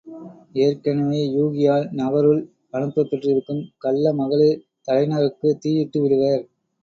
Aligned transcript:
ஏற்கெனவே 0.55 1.19
யூகியால் 1.31 1.85
நகருள் 1.91 2.39
அனுப்பப் 2.71 3.09
பெற்றிருக்கும் 3.09 3.61
கள்ள 3.77 4.13
மகளிர், 4.13 4.57
தலை 4.81 5.03
நகருக்குத் 5.05 5.61
தீயிட்டுவிடுவர். 5.61 6.43